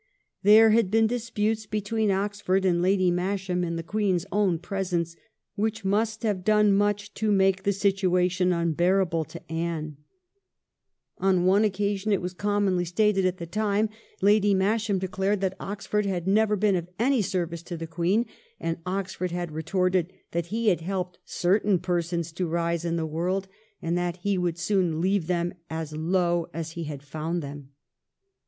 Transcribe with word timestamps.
There 0.41 0.71
had 0.71 0.89
been 0.89 1.05
dis 1.05 1.29
putes 1.29 1.67
between 1.69 2.09
Oxford 2.09 2.65
and 2.65 2.81
Lady 2.81 3.11
Masham, 3.11 3.63
in 3.63 3.75
the 3.75 3.83
Queen's 3.83 4.25
own 4.31 4.57
presence, 4.57 5.15
which 5.53 5.85
must 5.85 6.23
have 6.23 6.43
done 6.43 6.73
much 6.73 7.13
to 7.13 7.31
make 7.31 7.61
the 7.61 7.71
situation 7.71 8.51
unbearable 8.51 9.25
to 9.25 9.37
Anne. 9.51 9.97
On 11.19 11.45
one 11.45 11.61
1714 11.61 11.61
OXFOKFS 11.61 11.61
DISMISSAL. 11.61 11.61
349 11.61 11.63
/ 11.65 11.65
occasion, 11.93 12.11
it 12.11 12.21
was 12.23 12.33
commonly 12.33 12.85
stated 12.85 13.25
at 13.27 13.37
the 13.37 13.45
time, 13.45 13.89
Lady 14.23 14.53
Masham 14.55 14.97
declared 14.97 15.41
that 15.41 15.57
Oxford 15.59 16.07
had 16.07 16.27
never 16.27 16.55
been 16.55 16.75
of 16.75 16.89
any 16.97 17.21
service 17.21 17.61
to 17.61 17.77
the 17.77 17.85
Queen, 17.85 18.25
and 18.59 18.79
Oxford 18.87 19.29
had 19.29 19.51
retorted 19.51 20.11
that 20.31 20.47
he 20.47 20.69
had 20.69 20.81
helped 20.81 21.19
certain 21.25 21.77
persons 21.77 22.31
to 22.31 22.47
rise 22.47 22.83
in 22.83 22.95
the 22.95 23.05
world, 23.05 23.47
and 23.83 23.95
that 23.95 24.17
he 24.23 24.35
would 24.39 24.57
soon 24.57 24.99
leave 24.99 25.27
them 25.27 25.53
as 25.69 25.95
low 25.95 26.47
as 26.55 26.71
he 26.71 26.85
had 26.85 27.03
found 27.03 27.43
them. 27.43 27.69